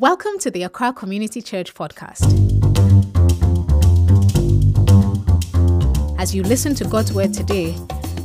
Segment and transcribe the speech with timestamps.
[0.00, 2.24] Welcome to the Accra Community Church podcast.
[6.18, 7.76] As you listen to God's word today,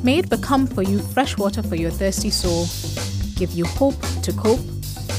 [0.02, 2.66] may it become for you fresh water for your thirsty soul,
[3.36, 4.62] give you hope to cope,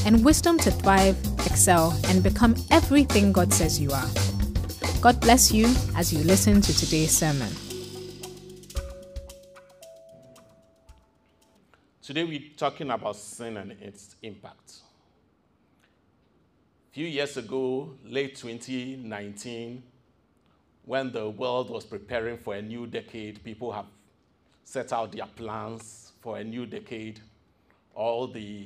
[0.03, 1.15] and wisdom to thrive,
[1.45, 4.09] excel, and become everything God says you are.
[4.99, 7.53] God bless you as you listen to today's sermon.
[12.01, 14.86] Today we're talking about sin and its impact.
[16.97, 19.83] Few years ago, late 2019,
[20.83, 23.85] when the world was preparing for a new decade, people have
[24.63, 27.19] set out their plans for a new decade.
[27.93, 28.65] All the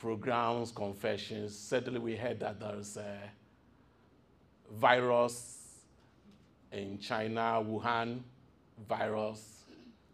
[0.00, 3.16] programs, confessions, suddenly we heard that there's a
[4.72, 5.82] virus
[6.72, 8.22] in China, Wuhan
[8.88, 9.62] virus.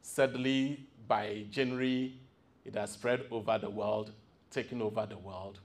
[0.02, 2.18] Suddenly, by January,
[2.62, 4.12] it has spread over the world,
[4.50, 5.60] taken over the world,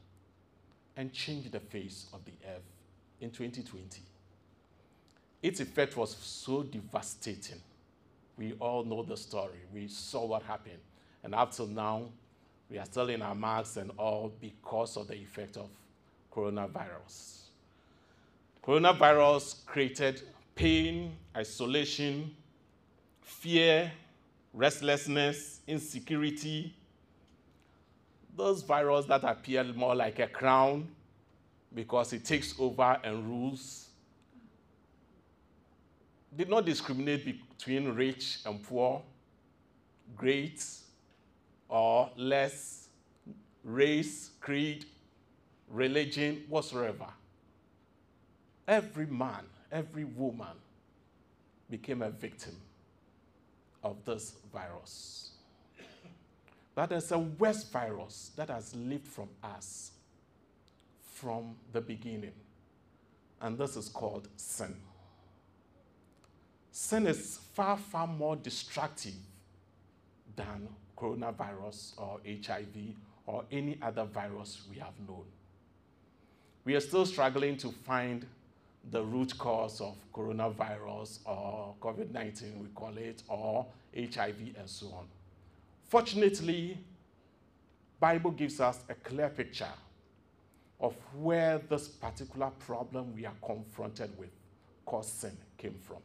[0.99, 2.62] and changed the face of the earth
[3.21, 4.02] in 2020.
[5.42, 7.61] Its effect was so devastating.
[8.38, 9.59] We all know the story.
[9.73, 10.80] We saw what happened.
[11.23, 12.09] And up till now,
[12.70, 15.70] we are still in our masks and all because of the effect of
[16.33, 17.44] coronavirus.
[18.61, 20.22] Coronavirus created
[20.53, 22.36] pain, isolation,
[23.22, 23.89] fear,
[24.53, 26.73] restlessness, insecurity.
[28.40, 30.88] Those viruses that appear more like a crown
[31.76, 33.90] because it takes over and rules
[36.38, 37.26] did not discriminate
[37.58, 39.02] between rich and poor,
[40.16, 40.64] great
[41.67, 42.88] or less,
[43.66, 44.86] race, creed,
[45.70, 47.08] religion, whatsoever.
[48.70, 50.56] Every man, every woman
[51.70, 52.56] became a victim
[53.84, 55.28] of this virus.
[56.80, 59.91] But there's a worse virus that has lived from us
[61.13, 62.31] from the beginning,
[63.41, 64.73] and this is called sin.
[66.71, 69.15] Sin is far, far more destructive
[70.37, 75.25] than coronavirus or HIV or any other virus we have known.
[76.64, 78.25] We are still struggling to find
[78.89, 84.87] the root cause of coronavirus or COVID 19, we call it, or HIV and so
[84.93, 85.18] on.
[85.89, 86.77] Fortunately,
[88.00, 89.73] Bible gives us a clear picture
[90.80, 94.30] of where this particular problem we are confronted with,
[94.86, 95.98] called sin, came from.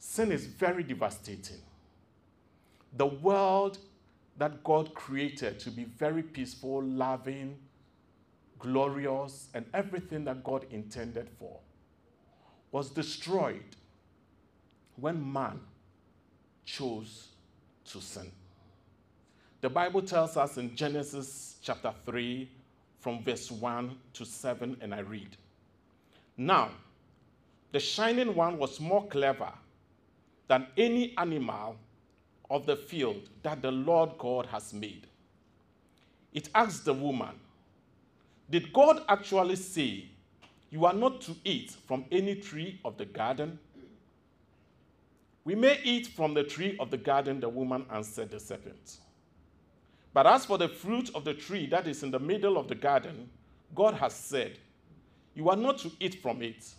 [0.00, 1.60] Sin is very devastating.
[2.96, 3.78] The world
[4.36, 7.56] that God created to be very peaceful, loving,
[8.58, 11.60] glorious, and everything that God intended for
[12.72, 13.76] was destroyed
[14.96, 15.60] when man
[16.64, 17.28] chose
[17.88, 18.30] to sin.
[19.60, 22.48] The Bible tells us in Genesis chapter 3,
[23.00, 25.36] from verse 1 to 7, and I read
[26.36, 26.70] Now,
[27.72, 29.52] the shining one was more clever
[30.46, 31.76] than any animal
[32.50, 35.06] of the field that the Lord God has made.
[36.32, 37.34] It asked the woman,
[38.50, 40.06] Did God actually say,
[40.70, 43.58] You are not to eat from any tree of the garden?
[45.48, 48.98] We may eat from the tree of the garden, the woman answered the serpent.
[50.12, 52.74] But as for the fruit of the tree that is in the middle of the
[52.74, 53.30] garden,
[53.74, 54.58] God has said,
[55.34, 56.70] You are not to eat from it,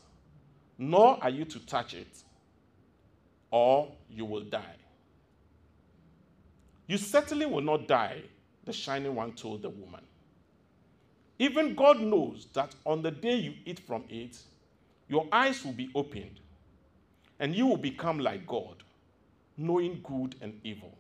[0.78, 2.22] nor are you to touch it,
[3.50, 4.78] or you will die.
[6.86, 8.22] You certainly will not die,
[8.66, 10.02] the shining one told the woman.
[11.40, 14.38] Even God knows that on the day you eat from it,
[15.08, 16.40] your eyes will be opened,
[17.40, 18.84] and you will become like God,
[19.58, 20.98] knowing good and evil.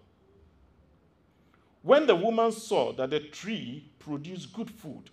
[1.82, 5.10] When the woman saw that the tree produced good food,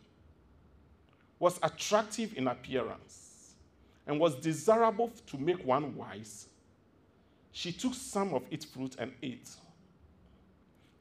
[1.39, 3.55] was attractive in appearance,
[4.07, 6.47] and was desirable to make one wise,
[7.53, 9.51] she took some of its fruit and ate.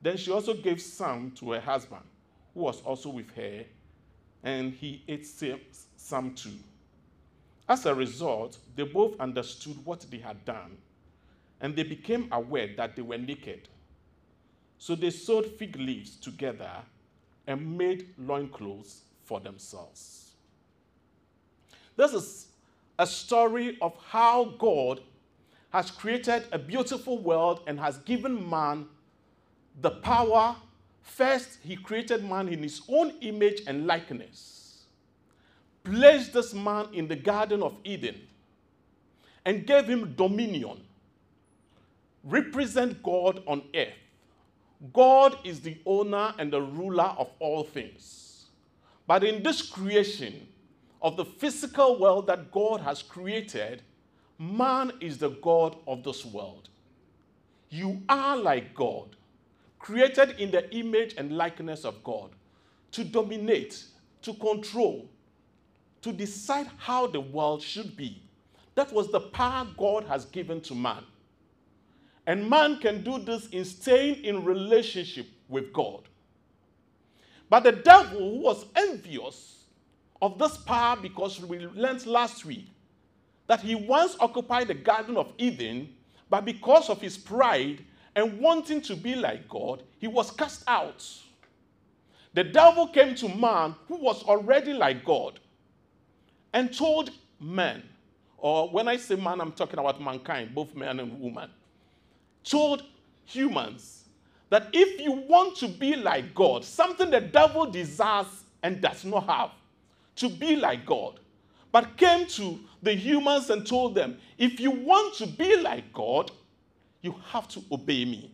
[0.01, 2.03] Then she also gave some to her husband,
[2.53, 3.63] who was also with her,
[4.43, 5.27] and he ate
[5.97, 6.51] some too.
[7.67, 10.77] As a result, they both understood what they had done,
[11.61, 13.67] and they became aware that they were naked.
[14.77, 16.71] So they sewed fig leaves together
[17.47, 20.31] and made loincloths for themselves.
[21.95, 22.47] This is
[22.99, 25.01] a story of how God
[25.71, 28.87] has created a beautiful world and has given man
[29.81, 30.55] the power.
[31.01, 34.64] First, he created man in his own image and likeness,
[35.85, 38.19] placed this man in the Garden of Eden,
[39.45, 40.81] and gave him dominion.
[42.23, 43.93] Represent God on earth.
[44.91, 48.47] God is the owner and the ruler of all things.
[49.07, 50.47] But in this creation
[51.01, 53.83] of the physical world that God has created,
[54.39, 56.69] man is the God of this world.
[57.69, 59.15] You are like God,
[59.77, 62.31] created in the image and likeness of God,
[62.93, 63.83] to dominate,
[64.23, 65.07] to control,
[66.05, 68.21] to decide how the world should be.
[68.75, 71.03] That was the power God has given to man.
[72.27, 76.03] And man can do this in staying in relationship with God.
[77.49, 79.63] But the devil, who was envious
[80.21, 82.67] of this power because we learned last week
[83.47, 85.89] that he once occupied the Garden of Eden,
[86.29, 87.83] but because of his pride
[88.15, 91.03] and wanting to be like God, he was cast out.
[92.35, 95.39] The devil came to man who was already like God
[96.55, 97.83] and told men,
[98.37, 101.49] or when I say man, I'm talking about mankind, both man and woman,
[102.45, 102.83] told
[103.25, 104.05] humans
[104.49, 109.27] that if you want to be like God, something the devil desires and does not
[109.27, 109.51] have,
[110.15, 111.19] to be like God,
[111.73, 116.31] but came to the humans and told them, if you want to be like God,
[117.01, 118.31] you have to obey me.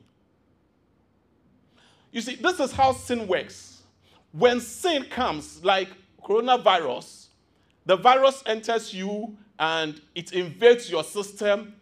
[2.11, 3.81] You see, this is how sin works.
[4.31, 5.89] When sin comes, like
[6.23, 7.20] coronavirus,
[7.85, 11.75] the virus enters you and it invades your system,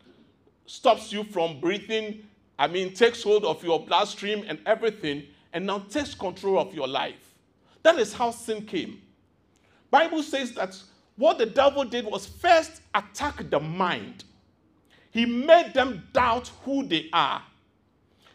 [0.65, 2.23] stops you from breathing,
[2.57, 5.23] I mean, takes hold of your bloodstream and everything,
[5.53, 7.35] and now takes control of your life.
[7.83, 9.01] That is how sin came.
[9.89, 10.75] Bible says that
[11.15, 14.25] what the devil did was first attack the mind.
[15.11, 17.41] He made them doubt who they are.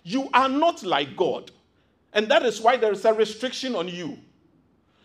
[0.02, 1.50] You are not like God.
[2.12, 4.19] And that is why there is a restriction on you.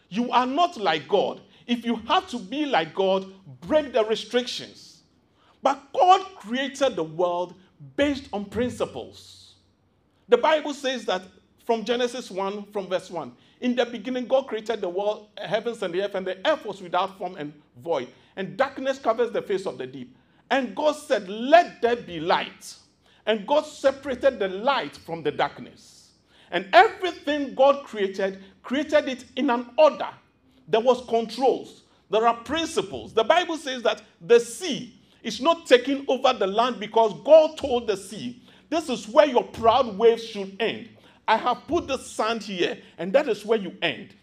[0.09, 1.41] You are not like God.
[1.69, 3.31] If you have to be like God,
[3.67, 5.03] break the restrictions.
[5.61, 7.53] But God created the world
[7.95, 9.53] based on principles.
[10.27, 11.21] The Bible says that
[11.67, 13.31] from Genesis 1, from verse 1,
[13.61, 16.65] in the beginning, God created the world, uh, heavens and the earth, and the earth
[16.65, 20.17] was without form and void, and darkness covers the face of the deep.
[20.49, 22.73] And God said, Let there be light.
[23.27, 26.13] And God separated the light from the darkness.
[26.49, 30.09] And everything God created, created it in an order.
[30.69, 31.83] There was controls.
[32.09, 33.13] There are principles.
[33.13, 37.87] The Bible says that the sea is not taking over the land because God told
[37.87, 40.89] the sea, this is where your proud waves should end.
[41.27, 44.15] I have put the sand here, and that is where you end.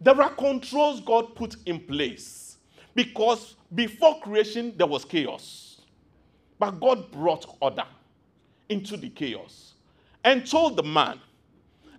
[0.00, 2.58] There are controls God put in place
[2.94, 5.80] because before creation there was chaos.
[6.58, 7.84] But God brought order
[8.68, 9.74] into the chaos
[10.24, 11.20] and told the man,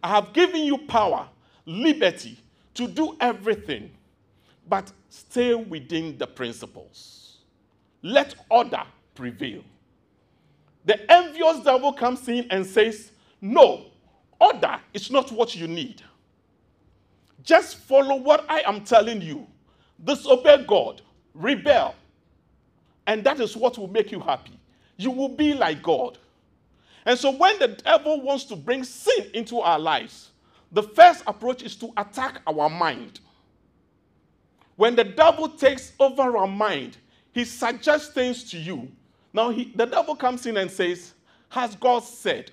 [0.04, 1.28] I have given you power,
[1.66, 2.40] liberty
[2.78, 3.92] to do everything,
[4.70, 7.40] but stay within the principles.
[8.04, 8.84] Let order
[9.16, 9.64] prevail.
[10.86, 13.86] The envious devil comes in and says, No,
[14.40, 16.02] order is not what you need.
[17.44, 19.48] Just follow what I am telling you.
[20.04, 21.02] Disobey God,
[21.34, 21.96] rebel,
[23.08, 24.58] and that is what will make you happy.
[24.98, 26.20] You will be like God.
[27.06, 30.30] And so, when the devil wants to bring sin into our lives,
[30.72, 33.20] the first approach is to attack our mind.
[34.76, 36.98] When the devil takes over our mind,
[37.34, 38.92] he suggests things to you.
[39.34, 41.14] Now, he, the devil comes in and says,
[41.50, 42.52] Has God said?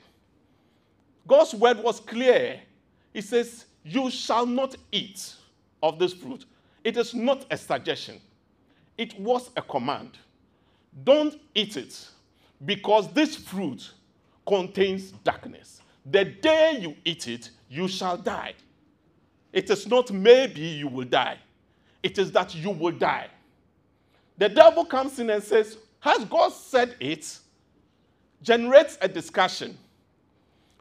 [1.27, 2.61] God's word was clear.
[3.13, 5.35] He says, You shall not eat
[5.83, 6.45] of this fruit.
[6.83, 8.21] It is not a suggestion,
[8.99, 10.19] it was a command.
[11.03, 12.09] Don't eat it
[12.65, 13.91] because this fruit
[14.47, 15.81] contains darkness.
[16.06, 18.55] The day you eat it, you shall die.
[19.53, 21.39] It is not maybe you will die,
[22.03, 23.29] it is that you will die.
[24.37, 27.39] The devil comes in and says, Has God said it?
[28.43, 29.79] Generates a discussion,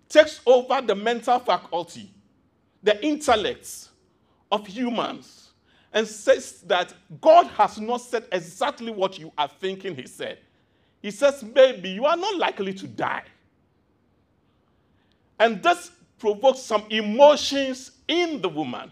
[0.10, 2.10] takes over the mental faculty,
[2.82, 3.90] the intellects
[4.52, 5.52] of humans,
[5.94, 10.40] and says that God has not said exactly what you are thinking He said.
[11.02, 13.24] He says, Maybe you are not likely to die.
[15.40, 18.91] And this provokes some emotions in the woman.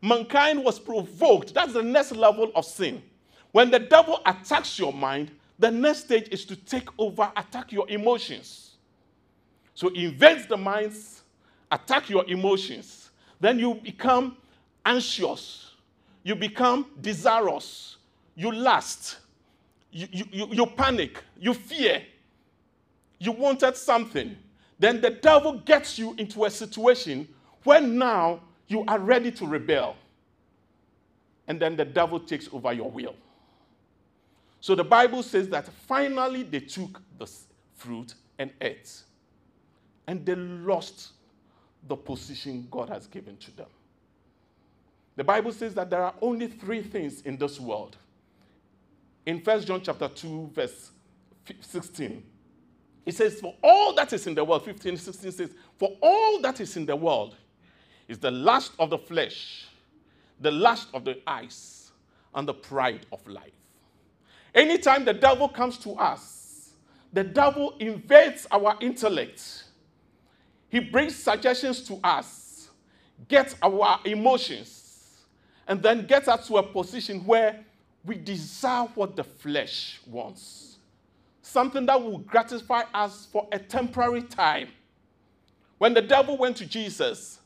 [0.00, 1.54] Mankind was provoked.
[1.54, 3.02] That's the next level of sin
[3.52, 7.88] when the devil attacks your mind, the next stage is to take over, attack your
[7.88, 8.76] emotions.
[9.74, 11.22] So invades the minds,
[11.70, 13.10] attack your emotions.
[13.40, 14.36] Then you become
[14.84, 15.72] anxious,
[16.22, 17.96] you become desirous,
[18.34, 19.18] you lust,
[19.90, 22.02] you, you, you panic, you fear,
[23.18, 24.36] you wanted something.
[24.78, 27.28] Then the devil gets you into a situation
[27.64, 29.96] where now you are ready to rebel.
[31.48, 33.16] And then the devil takes over your will.
[34.60, 37.30] So the Bible says that finally they took the
[37.74, 39.02] fruit and ate.
[40.06, 41.12] And they lost
[41.86, 43.68] the position God has given to them.
[45.16, 47.96] The Bible says that there are only three things in this world.
[49.26, 50.90] In 1 John chapter 2, verse
[51.60, 52.22] 16,
[53.08, 56.60] it says, For all that is in the world, 15, 16 says, For all that
[56.60, 57.36] is in the world
[58.06, 59.66] is the lust of the flesh,
[60.40, 61.90] the lust of the eyes,
[62.34, 63.54] and the pride of life.
[64.54, 66.74] Anytime the devil comes to us,
[67.10, 69.64] the devil invades our intellect.
[70.68, 72.68] He brings suggestions to us,
[73.26, 75.22] gets our emotions,
[75.66, 77.64] and then gets us to a position where
[78.04, 80.76] we desire what the flesh wants.
[81.48, 84.68] Something that will gratify us for a temporary time.
[85.78, 87.38] When the devil went to Jesus,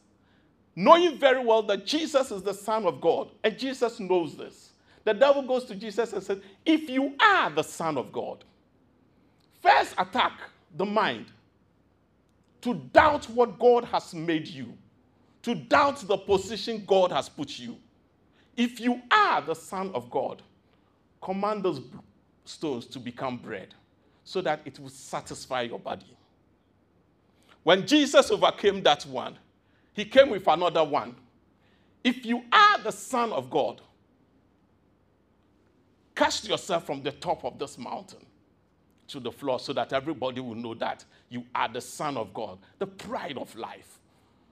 [0.74, 4.72] knowing very well that Jesus is the Son of God, and Jesus knows this,
[5.04, 8.42] the devil goes to Jesus and says, If you are the Son of God,
[9.62, 10.32] first attack
[10.76, 11.26] the mind
[12.62, 14.74] to doubt what God has made you,
[15.42, 17.76] to doubt the position God has put you.
[18.56, 20.42] If you are the Son of God,
[21.20, 21.80] command those
[22.44, 23.76] stones to become bread
[24.24, 26.16] so that it will satisfy your body.
[27.62, 29.36] When Jesus overcame that one,
[29.92, 31.14] he came with another one.
[32.02, 33.80] If you are the Son of God,
[36.14, 38.24] cast yourself from the top of this mountain
[39.08, 42.58] to the floor so that everybody will know that you are the Son of God,
[42.78, 43.98] the pride of life.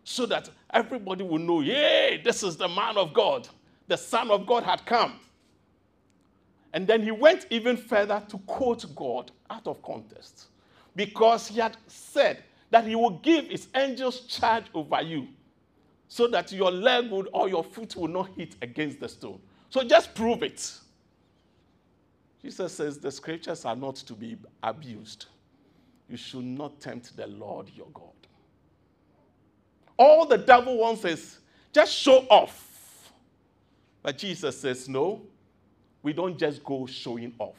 [0.04, 3.48] So that everybody will know, yay, this is the man of God.
[3.86, 5.20] The Son of God had come.
[6.72, 10.46] And then he went even further to quote God out of context
[10.94, 15.28] because he had said that he will give his angels charge over you
[16.08, 19.40] so that your leg would or your foot will not hit against the stone.
[19.68, 20.72] So just prove it.
[22.42, 25.26] Jesus says the scriptures are not to be abused.
[26.08, 28.06] You should not tempt the Lord your God.
[29.96, 31.38] All the devil wants is
[31.72, 33.12] just show off.
[34.02, 35.22] But Jesus says, no,
[36.02, 37.56] we don't just go showing off.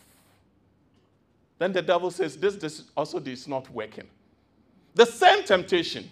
[1.59, 4.07] Then the devil says, this, this also is not working.
[4.95, 6.09] The same temptation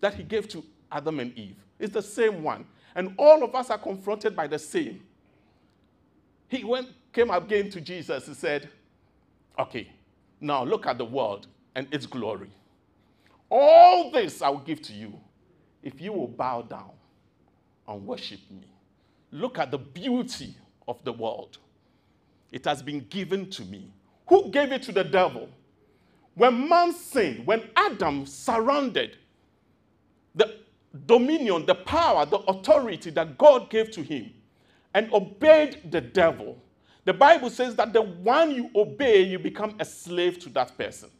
[0.00, 2.64] that he gave to Adam and Eve is the same one.
[2.94, 5.02] And all of us are confronted by the same.
[6.48, 8.68] He went, came again to Jesus and said,
[9.58, 9.88] Okay,
[10.40, 12.50] now look at the world and its glory.
[13.50, 15.12] All this I will give to you
[15.82, 16.90] if you will bow down
[17.86, 18.66] and worship me.
[19.30, 20.54] Look at the beauty
[20.88, 21.58] of the world.
[22.52, 23.90] It has been given to me.
[24.28, 25.48] Who gave it to the devil?
[26.34, 29.18] When man sinned, when Adam surrounded
[30.34, 30.60] the
[31.06, 34.32] dominion, the power, the authority that God gave to him
[34.94, 36.58] and obeyed the devil,
[37.04, 41.10] the Bible says that the one you obey, you become a slave to that person.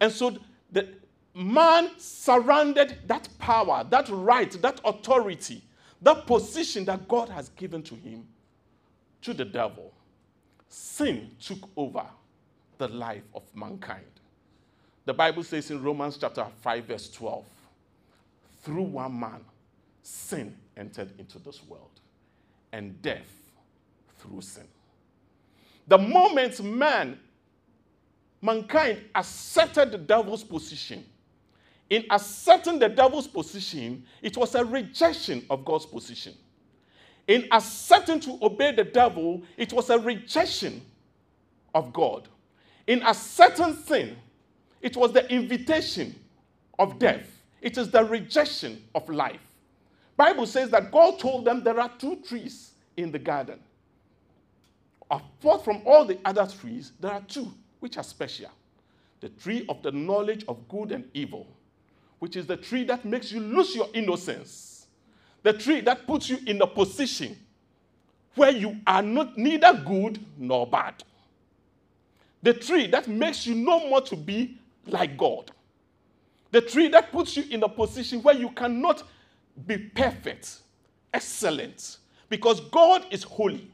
[0.00, 0.36] And so
[0.70, 0.88] the
[1.34, 5.62] man surrounded that power, that right, that authority,
[6.04, 8.26] that position that God has given to him
[9.22, 9.92] to the devil.
[10.68, 12.04] Sin took over
[12.78, 14.04] the life of mankind.
[15.06, 17.44] The Bible says in Romans chapter 5, verse 12,
[18.62, 19.40] through one man,
[20.02, 22.00] sin entered into this world,
[22.72, 23.30] and death
[24.18, 24.64] through sin.
[25.88, 27.18] The moment man,
[28.42, 31.04] mankind accepted the devil's position,
[31.90, 36.34] in accepting the devil's position, it was a rejection of God's position.
[37.26, 40.82] In accepting to obey the devil, it was a rejection
[41.74, 42.28] of God.
[42.86, 44.16] In accepting sin,
[44.80, 46.14] it was the invitation
[46.78, 47.26] of death.
[47.62, 49.40] It is the rejection of life.
[50.16, 53.58] Bible says that God told them there are two trees in the garden.
[55.10, 58.50] Apart from all the other trees, there are two which are special.
[59.20, 61.46] The tree of the knowledge of good and evil,
[62.24, 64.74] which is the tree that makes you lose your innocence
[65.44, 67.36] the tree that puts you in a position
[68.34, 71.04] where you are not neither good nor bad.
[72.42, 75.50] The tree that makes you no more to be like God.
[76.50, 79.02] The tree that puts you in a position where you cannot
[79.66, 80.60] be perfect,
[81.12, 81.98] excellent,
[82.30, 83.70] because God is holy.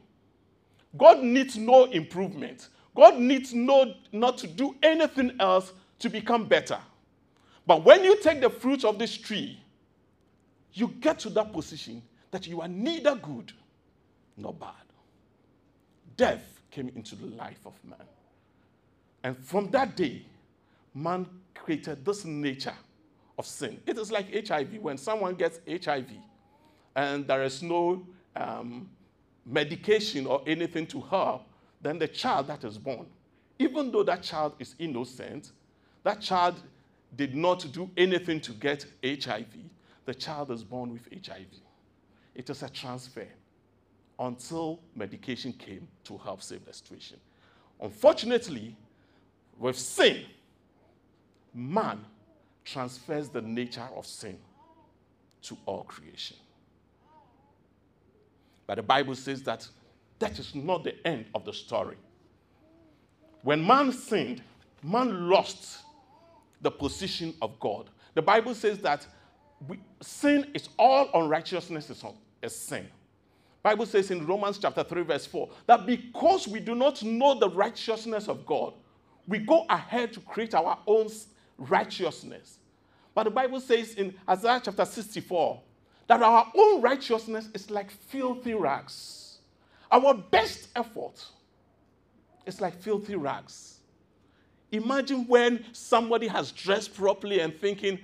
[0.98, 2.68] God needs no improvement.
[2.96, 6.80] God needs no, not to do anything else to become better.
[7.66, 9.60] But when you take the fruit of this tree,
[10.72, 13.52] you get to that position that you are neither good
[14.36, 14.70] nor bad.
[16.16, 18.06] Death came into the life of man.
[19.22, 20.22] And from that day,
[20.94, 22.74] man created this nature
[23.38, 23.80] of sin.
[23.86, 24.78] It is like HIV.
[24.80, 26.10] When someone gets HIV
[26.96, 28.88] and there is no um,
[29.44, 31.42] medication or anything to help,
[31.80, 33.06] then the child that is born,
[33.58, 35.52] even though that child is innocent,
[36.02, 36.56] that child
[37.16, 39.46] did not do anything to get HIV,
[40.04, 41.46] the child is born with HIV.
[42.34, 43.26] It is a transfer
[44.18, 47.18] until medication came to help save the situation.
[47.80, 48.76] Unfortunately,
[49.58, 50.24] with sin,
[51.54, 52.04] man
[52.64, 54.38] transfers the nature of sin
[55.42, 56.36] to all creation.
[58.66, 59.66] But the Bible says that
[60.18, 61.96] that is not the end of the story.
[63.42, 64.42] When man sinned,
[64.82, 65.78] man lost
[66.60, 67.90] the position of God.
[68.14, 69.06] The Bible says that
[69.66, 72.04] we, sin is all unrighteousness is,
[72.42, 72.88] is sin.
[73.62, 77.50] Bible says in Romans chapter 3 verse 4 that because we do not know the
[77.50, 78.72] righteousness of God,
[79.28, 81.08] we go ahead to create our own
[81.58, 82.58] righteousness.
[83.14, 85.60] But the Bible says in Isaiah chapter 64
[86.06, 89.38] that our own righteousness is like filthy rags.
[89.92, 91.24] Our best effort
[92.46, 93.79] is like filthy rags.
[94.72, 97.98] Imagine when somebody has dressed properly and thinking,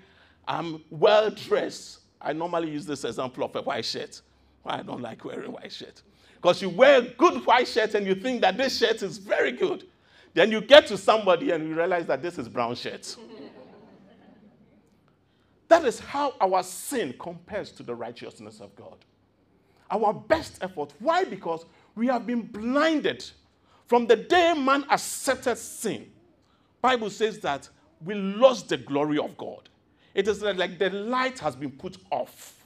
[0.48, 2.00] I'm well dressed.
[2.20, 4.20] I normally use this example of a white shirt.
[4.62, 6.02] Why I don't like wearing white shirt.
[6.34, 9.52] Because you wear a good white shirt and you think that this shirt is very
[9.52, 9.84] good.
[10.34, 13.16] Then you get to somebody and you realize that this is brown shirt.
[15.68, 18.96] that is how our sin compares to the righteousness of God.
[19.90, 20.92] Our best effort.
[20.98, 21.24] Why?
[21.24, 23.24] Because we have been blinded
[23.86, 26.10] from the day man accepted sin.
[26.86, 27.68] Bible says that
[28.04, 29.68] we lost the glory of God.
[30.14, 32.64] It is like the light has been put off.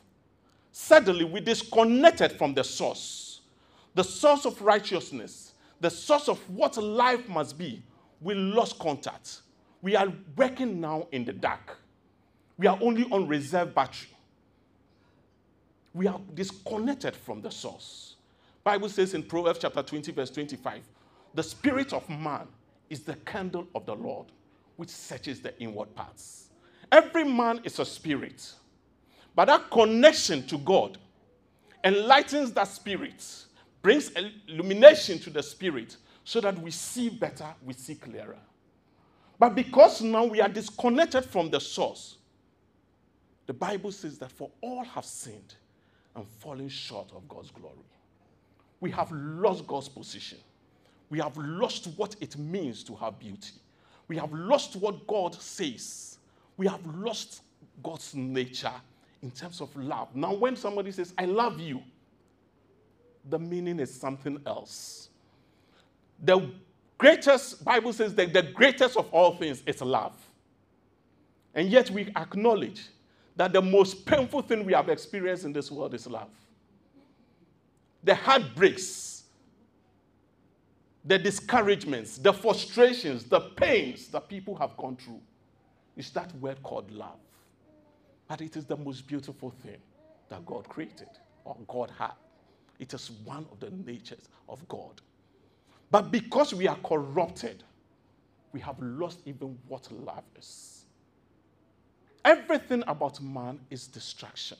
[0.73, 3.41] Suddenly, we disconnected from the source,
[3.95, 7.83] the source of righteousness, the source of what life must be.
[8.21, 9.41] We lost contact.
[9.81, 11.79] We are working now in the dark.
[12.59, 14.11] We are only on reserve battery.
[15.95, 18.17] We are disconnected from the source.
[18.65, 20.83] Bible says in Proverbs chapter 20 verse 25,
[21.33, 22.47] the spirit of man
[22.91, 24.27] is the candle of the Lord,
[24.77, 26.49] which searches the inward parts.
[26.93, 28.53] Every man is a spirit.
[29.35, 30.99] But that connection to God
[31.85, 33.25] enlightens that spirit,
[33.81, 34.11] brings
[34.49, 38.37] illumination to the spirit so that we see better, we see clearer.
[39.39, 42.19] But because now we are disconnected from the source,
[43.47, 45.55] the Bible says that for all have sinned
[46.15, 47.76] and fallen short of God's glory.
[48.81, 50.39] We have lost God's position.
[51.11, 53.53] We have lost what it means to have beauty.
[54.09, 56.11] We have lost what God says
[56.61, 57.41] we have lost
[57.83, 58.71] God's nature
[59.23, 60.15] in terms of love.
[60.15, 61.83] Now, when somebody says, I love you,
[63.31, 65.09] the meaning is something else.
[66.23, 66.51] The
[66.99, 70.13] greatest, Bible says that the greatest of all things is love.
[71.55, 72.89] And yet we acknowledge
[73.37, 76.29] that the most painful thing we have experienced in this world is love.
[78.05, 79.20] The heartbreaks,
[81.04, 85.21] the discouragements, the frustrations, the pains that people have gone through
[85.97, 87.19] is that word called love.
[88.28, 89.78] But it is the most beautiful thing
[90.28, 91.08] that God created
[91.45, 92.13] or God had.
[92.78, 95.00] It is one of the natures of God.
[95.91, 97.65] But because we are corrupted,
[98.52, 100.84] we have lost even what love is.
[102.25, 104.58] Everything about man is distraction.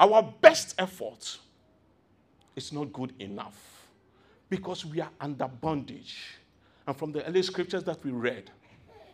[0.00, 1.38] Our best effort
[2.56, 3.75] is not good enough
[4.48, 6.16] because we are under bondage.
[6.86, 8.50] And from the early scriptures that we read,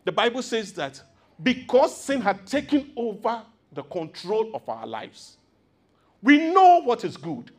[0.05, 1.01] the Bible says that
[1.43, 3.43] because sin had taken over
[3.73, 5.39] the control of our lives,
[6.23, 7.51] we know what is good.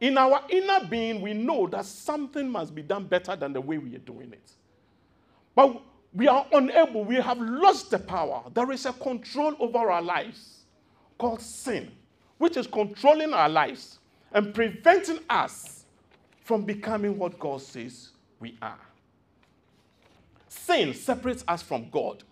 [0.00, 3.78] In our inner being, we know that something must be done better than the way
[3.78, 4.52] we are doing it.
[5.54, 5.80] But
[6.12, 8.42] we are unable, we have lost the power.
[8.52, 10.64] There is a control over our lives
[11.18, 11.90] called sin,
[12.38, 13.98] which is controlling our lives
[14.32, 15.73] and preventing us
[16.44, 18.78] from becoming what God says we are.
[20.48, 22.22] Sin separates us from God.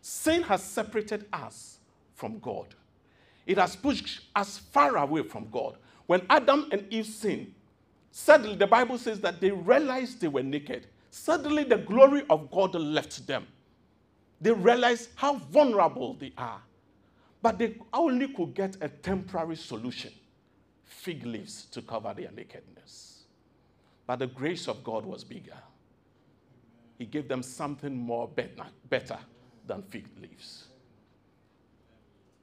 [0.00, 1.78] Sin has separated us
[2.14, 2.74] from God.
[3.46, 5.76] It has pushed us far away from God.
[6.06, 7.52] When Adam and Eve sinned,
[8.10, 10.86] suddenly the Bible says that they realized they were naked.
[11.10, 13.46] Suddenly the glory of God left them.
[14.40, 16.60] They realized how vulnerable they are.
[17.42, 20.12] But they only could get a temporary solution
[20.84, 23.13] fig leaves to cover their nakedness.
[24.06, 25.56] But the grace of God was bigger
[26.98, 29.18] he gave them something more better,
[29.66, 30.66] than fig leaves.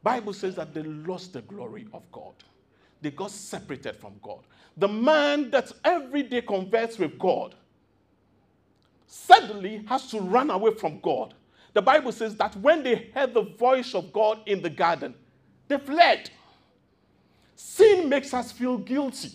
[0.03, 2.33] Bible says that they lost the glory of God.
[3.01, 4.39] They got separated from God.
[4.77, 7.55] The man that every day converts with God
[9.05, 11.35] suddenly has to run away from God.
[11.73, 15.13] The Bible says that when they heard the voice of God in the garden,
[15.67, 16.29] they fled.
[17.55, 19.31] Sin makes us feel guilty.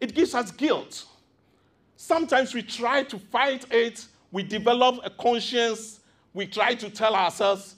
[0.00, 1.06] It gives us guilt.
[1.96, 6.00] Sometimes we try to fight it, we develop a conscience,
[6.32, 7.74] we try to tell ourselves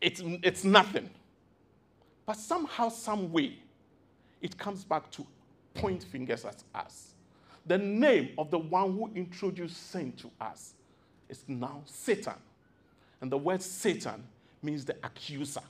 [0.00, 1.08] it's, it's nothing.
[2.26, 3.56] But somehow, some way,
[4.42, 5.26] it comes back to
[5.74, 7.14] point fingers at us.
[7.66, 10.74] The name of the one who introduced sin to us
[11.28, 12.34] is now Satan.
[13.20, 14.24] And the word Satan
[14.62, 15.62] means the accuser,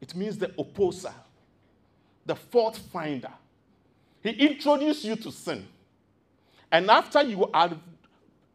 [0.00, 1.12] it means the opposer,
[2.26, 3.32] the fault finder.
[4.22, 5.66] He introduced you to sin.
[6.70, 7.78] And after you have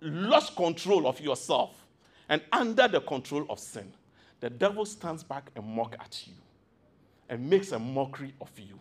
[0.02, 1.72] lost control of yourself
[2.30, 3.92] and under the control of sin,
[4.40, 6.34] the devil stands back and mock at you
[7.30, 8.80] and makes a mockery of you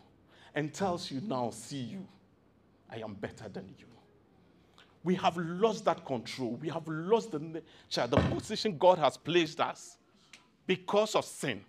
[0.54, 2.06] and tells you, Now see you,
[2.90, 3.86] I am better than you.
[5.02, 6.56] We have lost that control.
[6.60, 9.98] We have lost the nature, the position God has placed us
[10.66, 11.62] because of sin.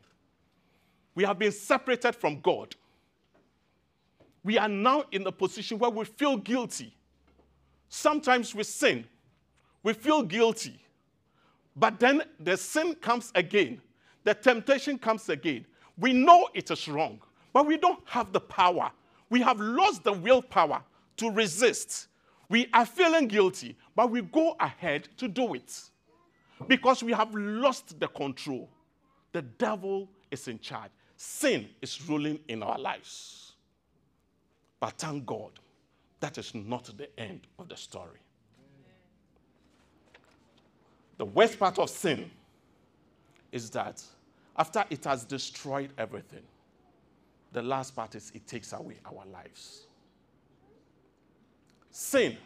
[1.13, 2.75] We have been separated from God.
[4.45, 6.95] We are now in a position where we feel guilty.
[7.89, 9.03] Sometimes we sin,
[9.81, 10.79] we feel guilty.
[11.75, 13.81] But then the sin comes again,
[14.23, 15.65] the temptation comes again.
[15.97, 17.21] We know it is wrong,
[17.53, 18.91] but we don't have the power.
[19.31, 20.84] We have lost the willpower
[21.17, 22.08] to resist.
[22.47, 25.81] We are feeling guilty, but we go ahead to do it
[26.67, 28.69] because we have lost the control.
[29.31, 33.44] The devil is in charge, sin is ruling in our lives.
[34.86, 35.50] But thank God,
[36.19, 38.19] that is not the end of the story.
[41.17, 42.30] The worst part of sin
[43.52, 44.04] is that
[44.56, 46.43] after it has destroyed everything,
[47.52, 49.88] the last part is it takes away our lives.
[51.89, 52.38] Sin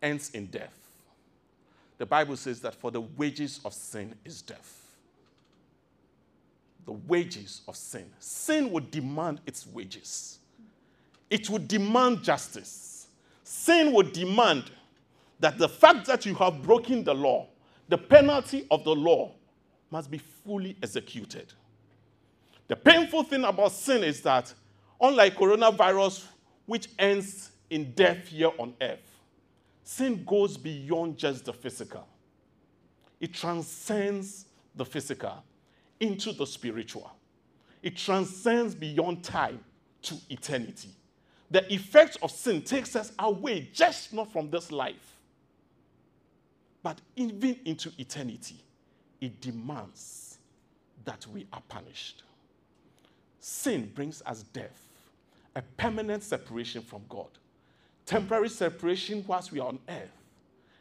[0.00, 0.78] ends in death.
[1.98, 4.94] The Bible says that for the wages of sin is death.
[6.84, 8.08] The wages of sin.
[8.20, 10.38] Sin would demand its wages,
[11.32, 13.08] it would demand justice.
[13.42, 14.70] Sin would demand
[15.40, 17.48] that the fact that you have broken the law
[17.88, 19.32] the penalty of the law
[19.90, 21.52] must be fully executed.
[22.68, 24.54] The painful thing about sin is that,
[24.98, 26.24] unlike coronavirus,
[26.64, 29.20] which ends in death here on earth,
[29.84, 32.08] sin goes beyond just the physical.
[33.20, 35.44] It transcends the physical
[36.00, 37.12] into the spiritual.
[37.82, 39.62] It transcends beyond time
[40.02, 40.96] to eternity.
[41.52, 45.18] The effect of sin takes us away just not from this life,
[46.82, 48.56] but even into eternity,
[49.20, 50.38] it demands
[51.04, 52.22] that we are punished.
[53.38, 54.88] Sin brings us death,
[55.54, 57.28] a permanent separation from God,
[58.06, 60.22] temporary separation whilst we are on earth,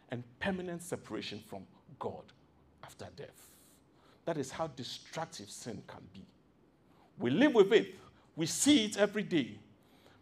[0.09, 1.63] and permanent separation from
[1.99, 2.23] God
[2.81, 3.51] after death.
[4.23, 6.25] That is how destructive sin can be.
[7.19, 7.95] We live with it,
[8.37, 9.57] we see it every day.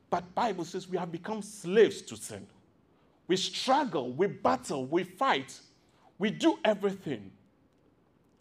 [0.09, 2.47] But Bible says we have become slaves to sin.
[3.27, 5.59] We struggle, we battle, we fight
[6.19, 7.31] we do everything,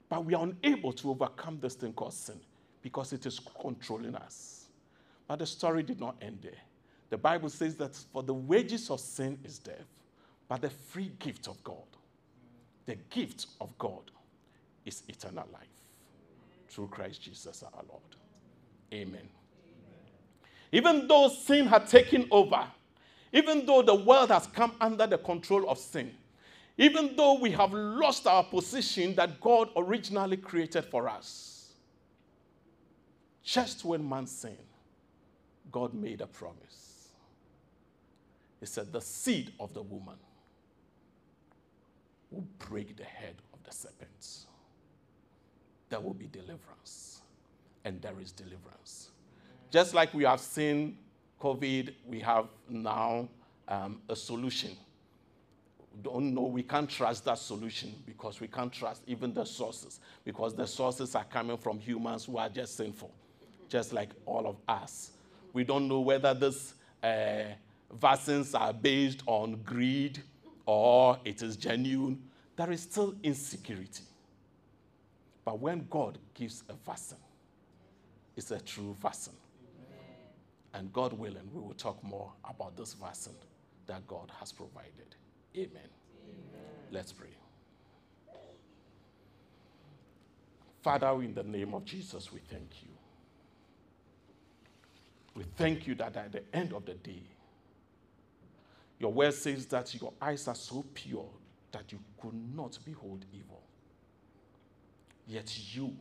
[0.09, 2.41] but we are unable to overcome this thing called sin
[2.83, 4.67] because it is controlling us.
[5.29, 6.61] But the story did not end there.
[7.11, 9.87] The Bible says that for the wages of sin is death,
[10.49, 11.87] but the free gift of God,
[12.85, 14.11] the gift of God
[14.85, 15.69] is eternal life
[16.69, 18.03] through Christ Jesus our Lord.
[18.93, 19.29] Amen.
[20.73, 22.67] Even though sin had taken over,
[23.33, 26.15] even though the world has come under the control of sin,
[26.77, 31.73] even though we have lost our position that God originally created for us.
[33.43, 34.57] Just when man sinned,
[35.73, 37.09] God made a promise.
[38.61, 40.17] He said, The seed of the woman
[42.31, 44.47] will break the head of the serpent.
[45.89, 47.23] There will be deliverance,
[47.85, 49.11] and there is deliverance.
[49.71, 50.99] Just like we have seen
[51.41, 53.29] COVID, we have now
[53.69, 54.77] um, a solution
[56.03, 60.55] don't know, we can't trust that solution because we can't trust even the sources because
[60.55, 63.13] the sources are coming from humans who are just sinful,
[63.69, 65.13] just like all of us.
[65.53, 67.45] We don't know whether these uh,
[67.93, 70.23] vaccines are based on greed
[70.67, 72.23] or it is genuine.
[72.57, 74.05] There is still insecurity.
[75.45, 77.19] But when God gives a vaccine,
[78.37, 79.35] it's a true vaccine.
[80.75, 83.35] And God willing, we will talk more about this vaccine
[83.87, 85.17] that God has provided.
[85.57, 85.71] Amen.
[85.73, 86.65] Amen.
[86.91, 87.29] Let's pray.
[90.83, 92.89] Father, in the name of Jesus, we thank you.
[95.35, 97.23] We thank you that at the end of the day,
[98.99, 101.29] your word says that your eyes are so pure
[101.73, 103.63] that you could not behold evil.
[105.27, 105.95] Yet you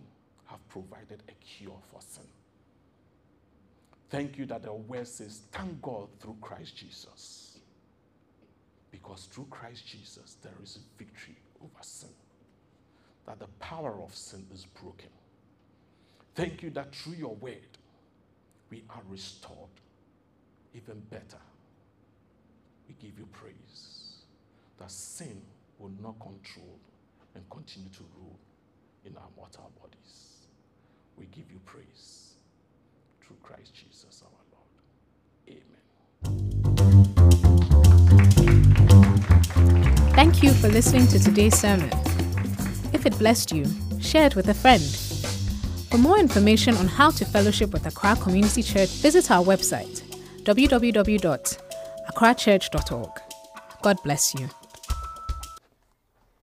[0.46, 2.24] have provided a cure for sin.
[4.10, 7.60] Thank you that the word says, thank God through Christ Jesus.
[8.90, 12.10] Because through Christ Jesus, there is victory over sin.
[13.26, 15.10] That the power of sin is broken.
[16.36, 17.78] Thank you that through your word,
[18.70, 19.70] we are restored
[20.74, 21.42] even better.
[22.88, 24.22] We give you praise
[24.80, 25.42] that sin
[25.80, 26.80] will not control
[27.36, 28.40] and continue to rule
[29.06, 30.48] in our mortal bodies.
[31.18, 32.37] We give you praise
[33.28, 34.70] through Christ Jesus our Lord.
[35.50, 35.82] Amen.
[40.16, 41.90] Thank you for listening to today's sermon.
[42.94, 43.66] If it blessed you,
[44.00, 44.82] share it with a friend.
[45.92, 50.04] For more information on how to fellowship with Accra Community Church, visit our website
[50.44, 53.22] www.accrachurch.org.
[53.82, 54.50] God bless you.